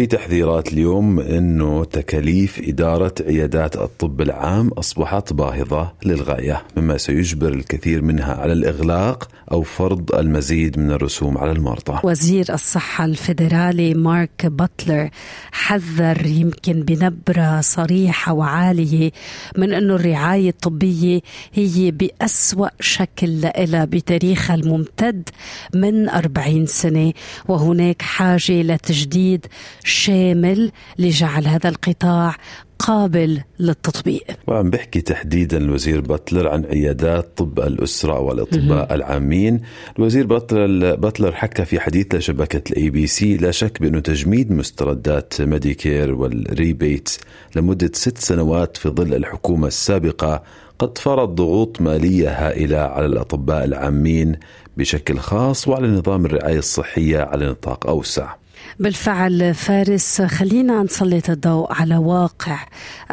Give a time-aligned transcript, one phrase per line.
[0.00, 8.02] في تحذيرات اليوم إنه تكاليف إدارة عيادات الطب العام أصبحت باهظة للغاية مما سيجبر الكثير
[8.02, 12.00] منها على الإغلاق أو فرض المزيد من الرسوم على المرضى.
[12.04, 15.10] وزير الصحة الفيدرالي مارك باتلر
[15.52, 19.10] حذر يمكن بنبرة صريحة وعالية
[19.56, 21.20] من إنه الرعاية الطبية
[21.52, 25.28] هي بأسوأ شكل لها بتاريخها الممتد
[25.74, 27.12] من 40 سنة
[27.48, 29.46] وهناك حاجة لتجديد
[29.90, 32.36] شامل لجعل هذا القطاع
[32.78, 34.24] قابل للتطبيق.
[34.46, 39.60] وعم بحكي تحديدا الوزير باتلر عن عيادات طب الأسرة والأطباء العامين.
[39.98, 45.40] الوزير باتلر, باتلر حكى في حديث لشبكة الإي بي سي لا شك بأنه تجميد مستردات
[45.40, 47.16] ميديكير وال rebate
[47.56, 50.42] لمدة ست سنوات في ظل الحكومة السابقة
[50.78, 54.36] قد فرض ضغوط مالية هائلة على الأطباء العامين
[54.76, 58.34] بشكل خاص وعلى نظام الرعاية الصحية على نطاق أوسع.
[58.78, 62.66] بالفعل فارس خلينا نسلط الضوء على واقع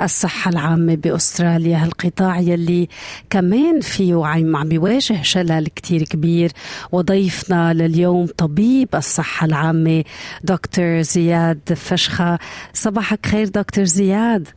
[0.03, 1.83] الصحة العامة بأستراليا.
[1.83, 2.87] هالقطاع يلي
[3.29, 6.51] كمان فيه عم بيواجه شلل كتير كبير
[6.91, 10.03] وضيفنا لليوم طبيب الصحة العامة
[10.43, 12.39] دكتور زياد فشخة.
[12.73, 14.47] صباحك خير دكتور زياد.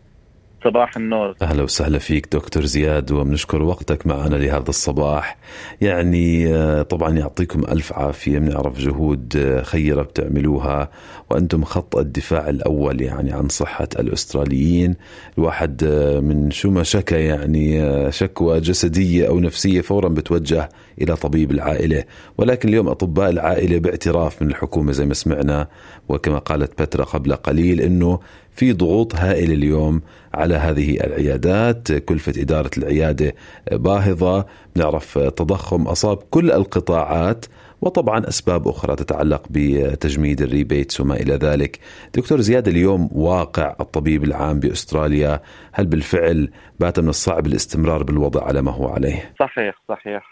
[0.64, 1.34] صباح النور.
[1.42, 5.36] أهلا وسهلا فيك دكتور زياد وبنشكر وقتك معنا لهذا الصباح.
[5.80, 10.90] يعني آه، طبعا يعطيكم ألف عافية بنعرف جهود آه، خيرة بتعملوها
[11.30, 14.96] وأنتم خط الدفاع الأول يعني عن صحة الأستراليين.
[15.38, 17.80] الواحد آه، من شو ما شكى يعني
[18.12, 20.68] شكوى جسدية أو نفسية فورا بتوجه
[21.00, 22.04] إلى طبيب العائلة.
[22.38, 25.68] ولكن اليوم أطباء العائلة باعتراف من الحكومة زي ما سمعنا
[26.08, 28.20] وكما قالت بترا قبل قليل إنه
[28.52, 30.02] في ضغوط هائلة اليوم
[30.34, 33.34] على هذه العيادات كلفة إدارة العيادة
[33.72, 37.46] باهظة نعرف تضخم أصاب كل القطاعات
[37.80, 41.78] وطبعا أسباب أخرى تتعلق بتجميد الريبيتس وما إلى ذلك.
[42.14, 45.40] دكتور زياد اليوم واقع الطبيب العام بأستراليا
[45.72, 50.30] هل بالفعل بات من الصعب الاستمرار بالوضع على ما هو عليه؟ صحيح صحيح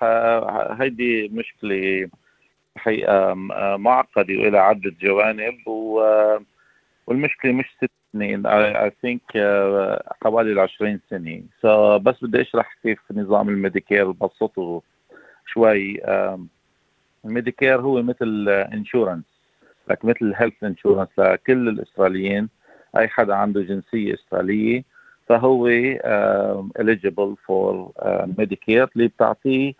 [0.81, 2.09] هيدي مشكلة
[2.77, 3.35] حقيقة
[3.77, 6.01] معقدة وإلى عدة جوانب و
[7.07, 9.23] والمشكلة مش ست سنين I think
[10.23, 11.43] حوالي ال 20 سنة.
[11.63, 14.83] so so, بس بدي أشرح كيف نظام الميديكير ببسطه
[15.47, 16.01] شوي.
[17.25, 19.25] الميديكير هو مثل insurance
[19.91, 22.49] لك مثل health insurance لكل الأستراليين.
[22.99, 24.85] أي حدا عنده جنسية أسترالية
[25.29, 25.69] فهو
[26.79, 27.93] eligible for
[28.39, 29.73] ميديكير اللي بتعطيه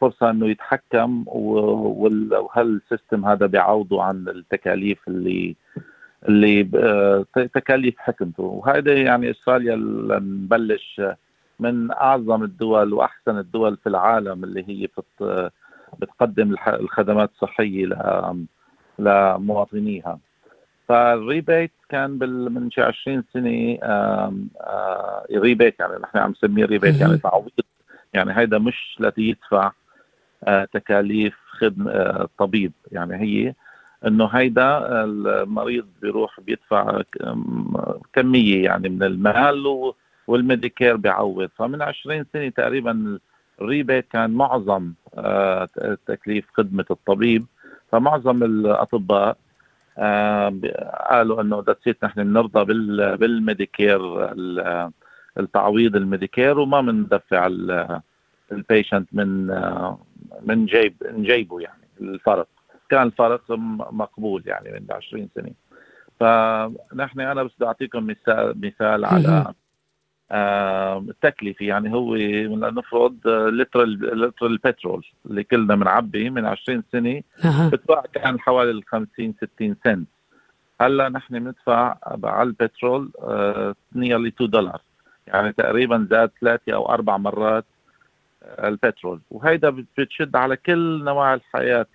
[0.00, 5.56] فرصة إنه يتحكم وهل ال system هذا بيعوضه عن التكاليف اللي
[6.28, 6.64] اللي
[7.34, 8.42] تكاليف حكمته.
[8.42, 11.02] وهذا يعني إستراليا نبلش
[11.60, 14.88] من أعظم الدول وأحسن الدول في العالم اللي هي
[15.98, 17.88] بتقدم الخدمات الصحية
[18.98, 20.18] لمواطنيها.
[20.88, 23.78] فال rebate كان بال من شي 20 سنة
[25.32, 27.50] rebate يعني نحن عم نسميه rebate يعني تعويض.
[28.14, 29.72] يعني هيدا مش لتيدفع
[30.72, 33.54] تكاليف خدمه الطبيب يعني هي
[34.06, 37.02] إنه هيدا المريض بيروح بيدفع
[38.12, 39.92] كمية يعني من المال
[40.26, 41.50] والميديكير بيعوض.
[41.56, 43.18] فمن 20 سنة تقريبا
[43.60, 45.68] ال rebate كان معظم آه،
[46.06, 47.46] تكليف خدمة الطبيب.
[47.92, 49.36] فمعظم الأطباء
[49.98, 50.52] آه،
[51.10, 52.64] قالوا إنه that's نحن بنرضى
[53.16, 54.00] بالميديكير
[55.38, 57.50] التعويض الميديكير وما بندفع
[58.52, 59.98] ال patient من آه،
[60.42, 62.48] من جيب من جيبه يعني الفرق.
[62.90, 63.42] كان الفرق
[63.92, 65.50] مقبول يعني من 20 سنة.
[66.20, 69.54] فنحن أنا بس بدي اعطيكم مثال مثال على
[71.08, 71.66] التكلفة.
[71.66, 72.16] يعني هو
[72.56, 77.22] نفرض لتر لتر البترول اللي كلنا بنعبي من 20 سنة.
[77.44, 80.08] بتباع كان حوالي 50 60 سنت.
[80.80, 83.12] هلا نحن بندفع على البترول
[83.94, 84.80] نيرلي 2 دولار.
[85.26, 87.64] يعني تقريبا زاد ثلاثة أو أربع مرات
[88.42, 89.20] البترول.
[89.30, 91.86] وهيدا بتشد على كل نواحي الحياة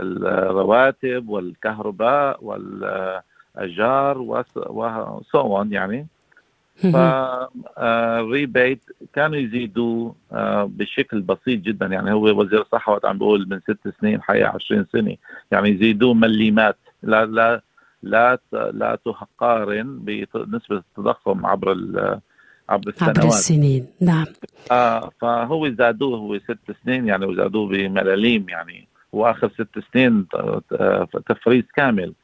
[0.00, 6.06] الرواتب والكهرباء والاجار وسو يعني.
[7.76, 8.82] فال rebate
[9.12, 11.86] كانوا يزيدوا آه، بشكل بسيط جدا.
[11.86, 15.16] يعني هو وزير الصحة وقت عم بيقول من ست سنين حياة 20 سنة.
[15.50, 16.76] يعني يزيدوا مليمات.
[17.02, 17.62] لا لا
[18.02, 21.70] لا لا تقارن بنسبة التضخم عبر
[22.68, 23.18] عبر السنوات.
[23.18, 23.86] عبر السنين.
[24.00, 24.26] نعم.
[24.70, 28.88] آه فهو زادوه هو ست سنين يعني وزادوه بملاليم يعني.
[29.14, 30.26] وآخر ست سنين
[31.26, 32.14] ت freeze كامل.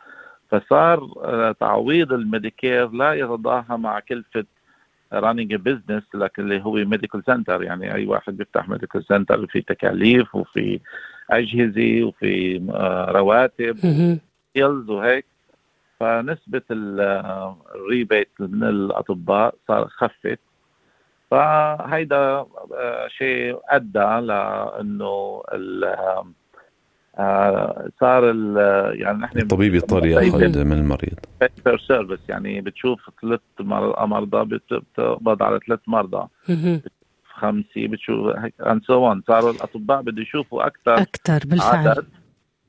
[0.50, 4.44] فصار آه، تعويض ال Medicare لا يتضاهى مع كلفة
[5.12, 10.34] running business لكن اللي هو medical centre يعني أي واحد بيفتح medical centre في تكاليف
[10.34, 10.80] وفي
[11.30, 15.24] أجهزة وفي آه، رواتب skills وهيك.
[16.00, 20.38] فنسبة ال rebate من الأطباء صار خفت.
[21.30, 26.26] فهيدا آه، شيء أدى لأنه آه،
[28.00, 28.24] صار
[28.94, 31.18] يعني نحن الطبيب يضطر يأخذ من المريض.
[31.64, 36.28] per service يعني بتشوف ثلاث مرضى بتقبض على ثلاث مرضى.
[37.24, 41.88] خمسة بتشوف and so صاروا الأطباء بده يشوفوا أكثر أكثر بالفعل.
[41.88, 42.06] عدد.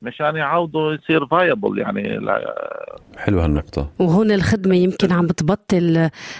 [0.02, 2.20] مشان يعوضوا يصير viable يعني
[3.16, 3.90] حلو هالنقطة.
[3.98, 5.96] وهون الخدمة يمكن عم بتبطل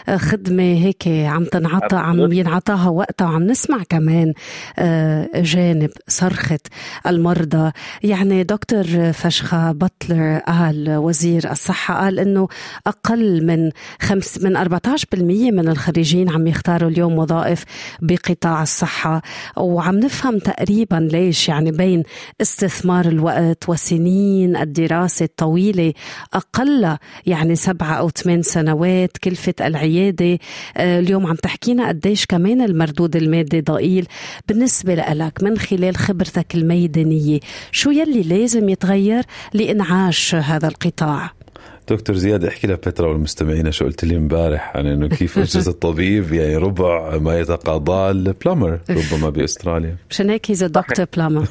[0.09, 4.33] آه، خدمة هيك عم تنعطى عم ينعطاها وقتها وعم نسمع كمان
[4.79, 6.59] آه، جانب صرخة
[7.07, 7.73] المرضى.
[8.03, 12.49] يعني دكتور فشخة بطلر قال وزير الصحة قال إنه
[12.87, 13.71] أقل من
[14.01, 17.65] خمس من 14% من الخريجين عم يختاروا اليوم وظائف
[18.03, 19.23] بقطاع الصحة.
[19.57, 22.03] وعم نفهم تقريبا ليش يعني بين
[22.41, 25.93] استثمار الوقت وسنين الدراسة الطويلة
[26.35, 30.39] أقل أقل يعني سبعة أو ثمان سنوات كلفة العيادة
[30.77, 34.07] آه، اليوم عم تحكينا قديش كمان المردود المادي ضئيل
[34.49, 37.41] بالنسبة لك من خلال خبرتك الميدانية
[37.73, 41.42] شو يلي لازم يتغير لإنعاش هذا القطاع؟
[41.89, 46.57] دكتور زياد احكي لبترا والمستمعين شو قلت لي امبارح عن إنه كيف أجهزة الطبيب يعني
[46.57, 49.97] ربع ما يتقاضاه ال plumber ربما بأستراليا.
[50.11, 51.45] مشان هيك his doctor plumber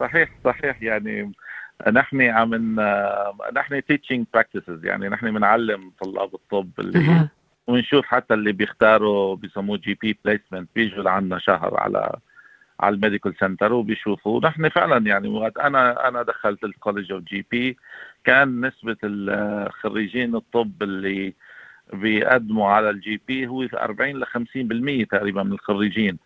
[0.00, 0.30] صحيح.
[0.44, 1.32] صحيح يعني
[1.92, 2.54] نحن عم
[3.56, 7.28] نحن teaching practices يعني نحن بنعلم طلاب الطب اللي
[7.68, 12.18] ونشوف حتى اللي بيختاروا بيسموه GP placement بيجوا لعنا شهر على
[12.80, 14.40] على ال medical centre وبيشوفوا.
[14.44, 17.76] نحن فعلا يعني وقت أنا أنا دخلت ال college of GP
[18.24, 21.34] كان نسبة الخريجين الطب اللي
[21.92, 24.24] بيقدموا على ال GP هو 40 ل
[25.04, 26.18] 50% تقريبا من الخريجين.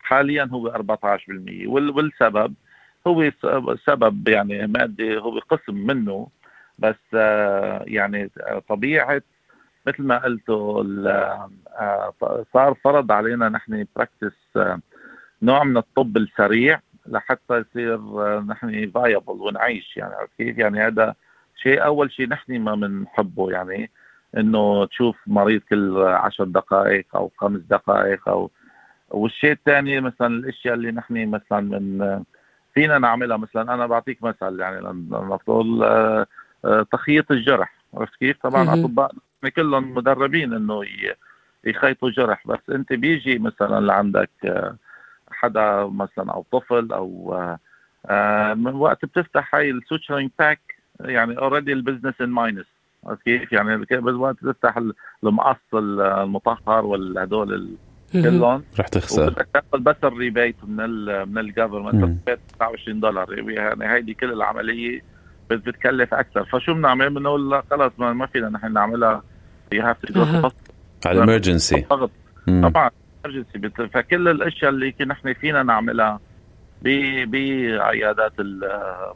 [0.00, 2.54] حاليا هو 14% والسبب
[3.06, 3.30] هو
[3.86, 6.28] سبب يعني مادي هو قسم منه
[6.78, 7.14] بس
[7.86, 8.30] يعني
[8.68, 9.22] طبيعة
[9.86, 10.84] مثل ما قلتوا
[11.80, 14.58] آه، صار فرض علينا نحن practice
[15.42, 18.00] نوع من الطب السريع لحتى يصير
[18.40, 21.14] نحن viable ونعيش يعني كيف؟ يعني هذا
[21.62, 23.90] شيء أول شيء نحن ما بنحبه يعني
[24.36, 28.50] إنه تشوف مريض كل عشر دقائق أو خمس دقائق أو
[29.10, 32.22] والشيء الثاني مثلا الأشياء اللي نحن مثلا من
[32.74, 33.36] فينا نعملها.
[33.36, 36.26] مثلا أنا بعطيك مثل يعني نفترض آه،
[36.64, 39.12] آه، تخييط الجرح عرفت كيف؟ طبعا أطباء
[39.56, 40.82] كلهم مدربين إنه
[41.64, 44.76] يخيطوا جرح بس أنت بيجي مثلا لعندك آه،
[45.42, 47.36] حدا مثلا أو طفل أو
[48.54, 50.60] من وقت بتفتح هاي ال suturing pack
[51.00, 52.66] يعني already ال business in minus
[53.24, 54.78] كيف؟ يعني وقت تفتح
[55.24, 57.68] المقص المطهر والهدول
[58.12, 59.32] كلهم رح تخسر.
[59.32, 62.20] تاخذ بس ال rebate من ال من ال government
[62.58, 63.50] 29 دولار.
[63.50, 65.00] يعني هيدي كل العملية
[65.50, 66.44] بتكلف أكثر.
[66.44, 69.22] فشو بنعمل بنقول لا خلص ما, ما فينا نحن نعملها.
[69.72, 70.50] you have to
[71.06, 71.86] على ال emergency
[72.46, 72.90] طبعا.
[73.26, 76.20] Emergency فكل الأشياء اللي نحن فينا نعملها
[76.82, 78.32] بعيادات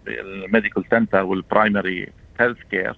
[0.08, 2.08] ال medical centre وال primary
[2.40, 2.96] health care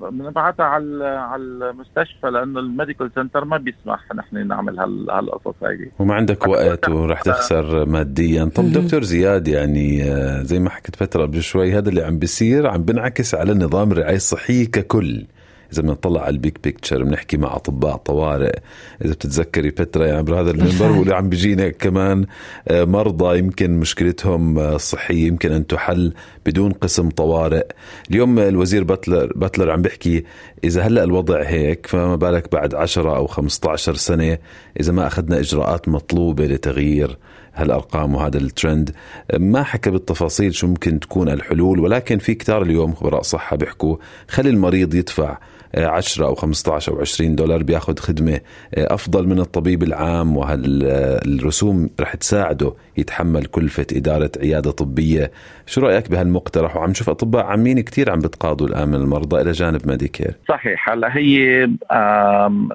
[0.00, 5.90] بنبعتها على على المستشفى لأنه ال medical centre ما بيسمح نحن نعمل هالقصص هيدي.
[5.98, 8.44] وما عندك وقت ورح تخسر ماديا.
[8.44, 12.66] طب دكتور زياد يعني آه، زي ما حكيت فترة قبل شوي هذا اللي عم بيصير
[12.66, 15.26] عم بنعكس على نظام الرعايه الصحيه ككل.
[15.72, 18.58] إذا بنطلع على ال big picture بنحكي مع أطباء طوارئ
[19.04, 22.26] إذا بتتذكري بترا يعني عبر هذا المنبر واللي عم بيجينا كمان
[22.68, 26.12] آه، مرضى يمكن مشكلتهم الصحيه آه، يمكن أن تحل
[26.46, 27.66] بدون قسم طوارئ.
[28.10, 30.24] اليوم الوزير باتلر باتلر عم بيحكي
[30.64, 34.38] إذا هلأ الوضع هيك فما بالك بعد 10 أو 15 سنة
[34.80, 37.18] إذا ما أخذنا إجراءات مطلوبة لتغيير
[37.58, 38.90] هالأرقام وهذا الترند
[39.38, 43.96] ما حكى بالتفاصيل شو ممكن تكون الحلول ولكن في كتار اليوم خبراء صحة بيحكوا
[44.28, 45.38] خلي المريض يدفع
[45.76, 48.40] 10 أو 15 أو 20 دولار بياخذ خدمة
[48.74, 55.30] أفضل من الطبيب العام وهالرسوم رح تساعده يتحمل كلفة إدارة عيادة طبية.
[55.66, 59.88] شو رأيك بهالمقترح؟ وعم نشوف أطباء عامين كثير عم بتقاضوا الآن من المرضى إلى جانب
[59.88, 60.34] ميديكير.
[60.48, 60.90] صحيح.
[60.90, 61.66] هلا هي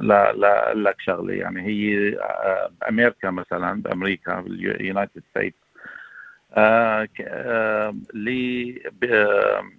[0.01, 1.33] لا لا لك شغلة.
[1.33, 2.15] يعني هي
[2.89, 5.57] أمريكا مثلا بامريكا بال United States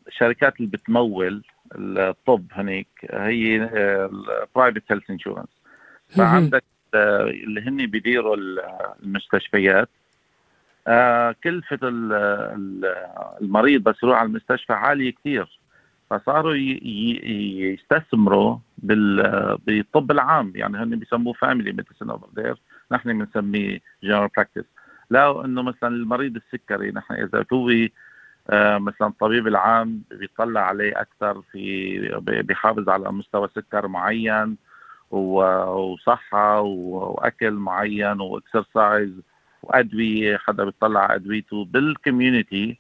[0.06, 1.42] لشركات اللي بتمول
[1.74, 5.48] الطب هنيك هي ال private health insurance
[6.08, 8.36] فعندك اللي هن بيديروا
[9.02, 9.88] المستشفيات.
[10.86, 11.78] آه، كلفة
[13.42, 15.60] المريض بس يروح على المستشفى عالية كثير
[16.10, 20.52] فصاروا يستثمروا بال بالطب العام.
[20.54, 22.56] يعني هن بيسموه family medicine over there
[22.92, 24.64] نحن بنسميه general practice
[25.10, 27.88] لا إنه مثلا المريض السكري نحن إذا هو آه،
[28.52, 34.56] مثلا الطبيب العام بيطلع عليه أكثر في بيحافظ على مستوى سكر معين
[35.10, 39.10] وصحة وأكل معين و exercise
[39.62, 42.78] وأدوية حدا بيطلع على أدويته بال community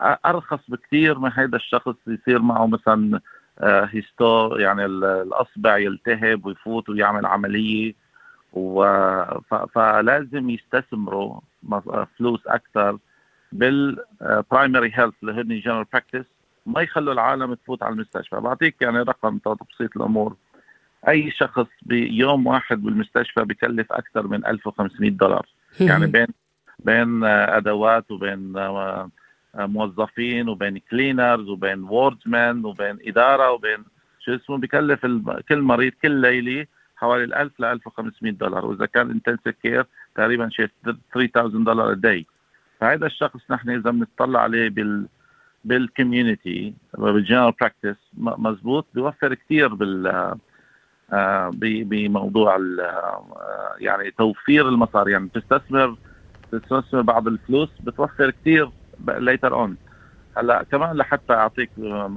[0.00, 3.20] أرخص بكثير من هذا الشخص يصير معه مثلا
[3.62, 7.94] هيستو آه، يعني الأصبع يلتهب ويفوت ويعمل عملية.
[9.74, 11.40] فلازم يستثمروا
[12.18, 12.98] فلوس أكثر.
[13.52, 16.26] بال primary health اللي هن general practice
[16.66, 18.40] ما يخلوا العالم تفوت على المستشفى.
[18.40, 20.36] بعطيك يعني رقم تبسيط الأمور.
[21.08, 25.46] أي شخص بيوم واحد بالمستشفى بكلف أكثر من 1500 دولار.
[25.80, 26.26] يعني بين
[26.78, 28.52] بين أدوات وبين
[29.54, 33.84] موظفين وبين cleaners وبين wardsmen وبين إدارة وبين
[34.20, 35.06] شو اسمه بكلف
[35.48, 38.66] كل مريض كل ليله حوالي 1000 ل 1500 دولار.
[38.66, 40.68] وإذا كان intensive care تقريبا شيء
[41.12, 42.26] 3000 دولار day
[42.80, 45.06] فهذا الشخص نحن إذا بنطلع عليه بال
[45.64, 50.34] بال community بال general practice مزبوط بيوفر كثير بال
[51.12, 55.96] آه، بموضوع آه، يعني توفير المصاري يعني تستثمر
[56.52, 58.70] تستثمر بعض الفلوس بتوفر كثير
[59.08, 59.76] later on
[60.36, 61.70] هلا كمان لحتى أعطيك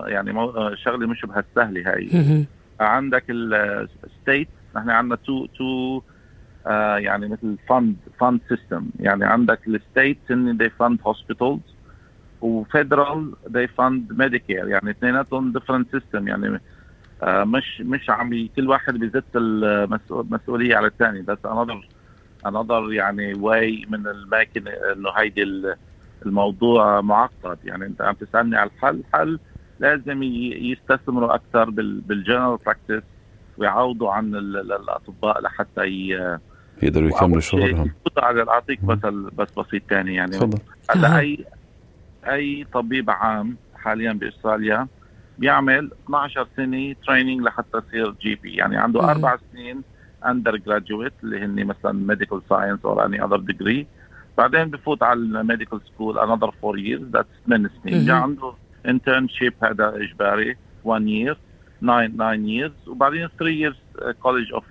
[0.05, 0.33] يعني
[0.75, 2.45] شغلة مش بهالسهلة هاي.
[2.79, 6.01] عندك ال state نحن عندنا two two آه
[6.97, 11.59] يعني مثل fund fund system يعني عندك ال state إن they fund hospitals
[12.41, 16.59] و federal they fund Medicare يعني اثنيناتهم different system يعني
[17.23, 21.21] آه مش مش عم كل واحد بيزت المسؤوليه على الثاني.
[21.21, 21.87] بس another
[22.45, 25.73] another يعني way من الماكينه إنه هيدي
[26.25, 27.57] الموضوع معقد.
[27.63, 29.39] يعني أنت عم تسألني على الحل الحل
[29.79, 33.03] لازم يستثمروا أكثر بال general practice
[33.57, 35.83] ويعوضوا عن الاطباء لحتى
[36.83, 37.91] يقدروا يكملوا شغلهم.
[38.17, 40.37] اعطيك مثل بس بسيط ثاني يعني.
[40.89, 41.45] هلا اي
[42.27, 44.87] أي طبيب عام حاليا بأستراليا
[45.37, 49.09] بيعمل 12 سنة training لحتى يصير GP يعني عنده مم.
[49.09, 49.81] أربع سنين
[50.25, 53.87] undergraduate اللي هن مثلا medical science أو any other degree
[54.37, 58.11] بعدين بفوت على ال medical school another four years that's 8 سنين.
[58.11, 58.53] عنده
[58.85, 60.57] internship هذا إجباري.
[60.83, 61.37] 1 year
[61.81, 62.87] 9 9 years.
[62.87, 63.75] وبعدين 3 years
[64.21, 64.65] college of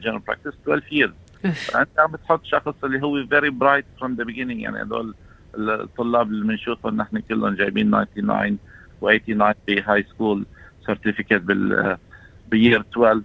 [0.00, 1.12] general practice 12 years.
[1.50, 5.14] فانت عم بتحط شخص اللي هو very bright from the beginning يعني هدول
[5.58, 8.58] الطلاب اللي بنشوفهم نحن كلهم جايبين 99
[9.02, 10.46] و89 ب high school
[10.86, 11.96] certificate بال
[12.50, 13.20] year 12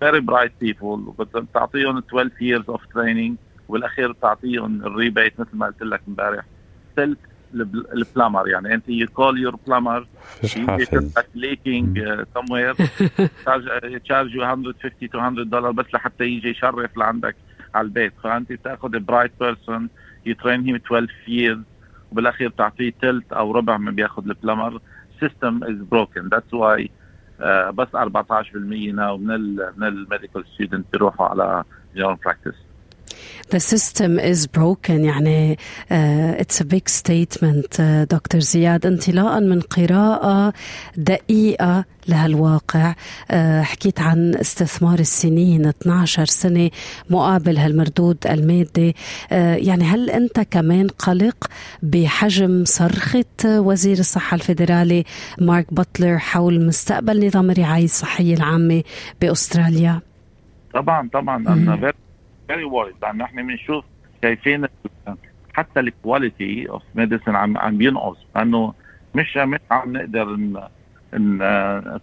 [0.00, 3.36] very bright people بتعطيهم 12 years of training
[3.68, 6.44] وبالاخير بتعطيهم ال rebate مثل ما قلت لك امبارح.
[6.96, 7.18] تلت
[7.94, 10.06] ال plumber يعني أنت you call your plumber
[11.34, 12.74] leaking somewhere
[14.04, 17.36] charge you 150 to 100 دولار بس لحتى يجي يشرف لعندك.
[17.74, 19.88] على البيت فانت بتاخذ bright person
[20.26, 21.58] you him 12 years
[22.12, 24.80] وبالأخير بتعطيه ثلث أو ربع ما بيأخذ ال plumber
[25.20, 26.90] system is broken that's why
[27.70, 27.94] بس 14%
[28.94, 31.64] now من ال من ال medical student بيروحوا على
[31.96, 32.67] general practice
[33.50, 35.04] The system is broken.
[35.04, 35.56] يعني
[35.90, 40.52] uh, it's a big statement uh, دكتور زياد انطلاقا من قراءة
[40.96, 42.92] دقيقة لهالواقع.
[42.92, 46.70] Uh, حكيت عن استثمار السنين 12 سنة
[47.10, 48.92] مقابل هالمردود المادي.
[48.92, 51.46] Uh, يعني هل أنت كمان قلق
[51.82, 55.04] بحجم صرخة وزير الصحة الفيدرالي
[55.40, 58.82] مارك بطلر حول مستقبل نظام الرعاية الصحية العامة
[59.20, 60.00] بأستراليا؟
[60.74, 61.36] طبعا طبعا.
[61.36, 61.92] أنا
[62.48, 63.84] very worried لأنه إحنا بنشوف
[64.22, 64.66] شايفين
[65.54, 68.74] حتى ال quality of medicine عم عم بينقص لأنه
[69.14, 70.34] مش مش عم نقدر
[71.14, 71.38] ن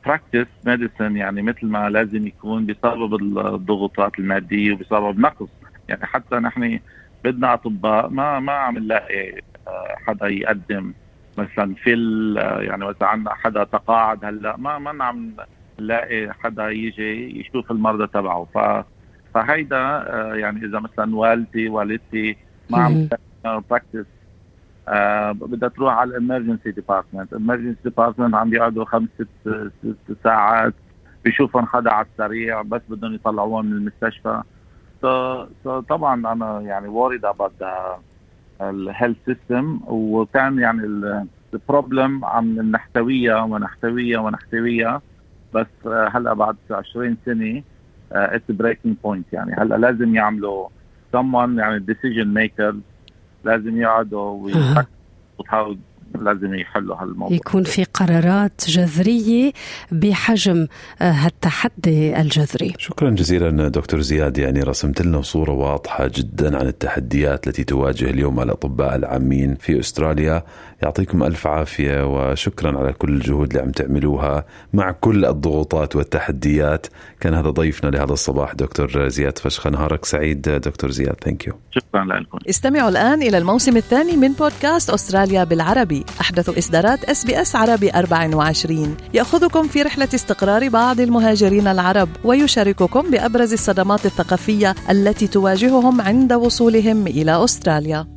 [0.05, 5.47] practice medicine يعني مثل ما لازم يكون بسبب الضغوطات المادية وبسبب نقص.
[5.89, 6.79] يعني حتى نحن
[7.23, 10.93] بدنا أطباء ما ما عم نلاقي آه، حدا يقدم.
[11.37, 11.93] مثلا في
[12.39, 15.31] آه، يعني اذا عندنا حدا تقاعد هلأ ما ما عم
[15.79, 18.47] نلاقي حدا يجي يشوف المرضى تبعه.
[18.53, 18.57] ف
[19.35, 22.37] فهيدا آه، يعني إذا مثلا والدي والدتي
[22.69, 23.07] ما عم
[23.69, 24.05] practice
[24.87, 30.17] آه بدها تروح على ال emergency department ال emergency department عم بيقعدوا خمس ست, ست
[30.23, 30.73] ساعات
[31.25, 34.41] بيشوفهم حدا على السريع بس بدهم يطلعوهم من المستشفى.
[35.01, 37.65] So, so طبعا أنا يعني worried about
[38.61, 40.81] ال health system وكان يعني
[41.53, 45.01] ال problem عم نحتويها ونحتويها ونحتويها.
[45.53, 47.63] بس آه، هلأ بعد 20 سنة
[48.11, 49.53] it's breaking point يعني.
[49.53, 50.67] هلا لازم يعملوا
[51.15, 52.75] someone يعني decision makers
[53.43, 55.75] لازم يقعدوا ويفكروا
[56.21, 57.37] لازم يحلوا هالموضوع.
[57.37, 59.51] يكون في قرارات جذرية
[59.91, 60.67] بحجم
[61.01, 62.73] آه، هالتحدي الجذري.
[62.77, 64.37] شكرا جزيلا دكتور زياد.
[64.37, 70.43] يعني رسمت لنا صورة واضحة جدا عن التحديات التي تواجه اليوم الأطباء العامين في أستراليا.
[70.83, 76.87] يعطيكم ألف عافية وشكرا على كل الجهود اللي عم تعملوها مع كل الضغوطات والتحديات.
[77.19, 81.15] كان هذا ضيفنا لهذا الصباح دكتور زياد فشخ نهارك سعيد دكتور زياد.
[81.23, 82.37] thank you شكرا لكم.
[82.49, 85.94] استمعوا الآن إلى الموسم الثاني من بودكاست أستراليا بالعربي.
[86.21, 94.05] أحدث إصدارات SBS عربي 24 يأخذكم في رحلة استقرار بعض المهاجرين العرب ويشارككم بأبرز الصدمات
[94.05, 98.14] الثقافية التي تواجههم عند وصولهم إلى أستراليا.